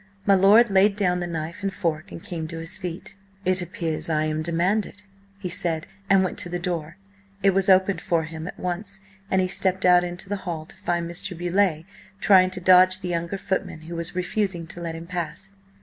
My 0.25 0.33
lord 0.33 0.71
laid 0.71 0.95
down 0.95 1.19
the 1.19 1.27
knife 1.27 1.61
and 1.61 1.71
fork 1.71 2.11
and 2.11 2.23
came 2.23 2.47
to 2.47 2.57
his 2.57 2.79
feet. 2.79 3.17
"It 3.45 3.61
appears 3.61 4.09
I 4.09 4.23
am 4.23 4.41
demanded," 4.41 5.03
he 5.37 5.47
said, 5.47 5.85
and 6.09 6.23
went 6.23 6.39
to 6.39 6.49
the 6.49 6.57
door. 6.57 6.97
It 7.43 7.51
was 7.51 7.69
opened 7.69 8.01
for 8.01 8.23
him 8.23 8.47
at 8.47 8.59
once, 8.59 9.01
and 9.29 9.39
he 9.41 9.47
stepped 9.47 9.85
out 9.85 10.03
into 10.03 10.27
the 10.27 10.37
hall 10.37 10.65
to 10.65 10.75
find 10.75 11.07
Mr. 11.07 11.37
Beauleigh 11.37 11.85
trying 12.19 12.49
to 12.49 12.59
dodge 12.59 13.01
the 13.01 13.09
younger 13.09 13.37
footman, 13.37 13.81
who 13.81 13.95
was 13.95 14.15
refusing 14.15 14.65
to 14.65 14.81
let 14.81 14.95
him 14.95 15.05
pass. 15.05 15.51